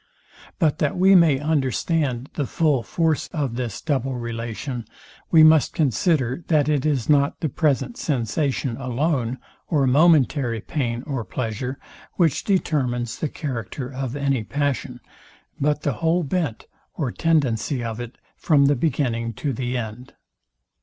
[0.57, 4.85] But that we may understand the full force of this double relation,
[5.29, 9.37] we must consider, that it is not the present sensation alone
[9.67, 11.77] or momentary pain or pleasure,
[12.15, 15.01] which determines the character of any passion,
[15.59, 16.65] but the whole bent
[16.95, 20.13] or tendency of it from the beginning to the end.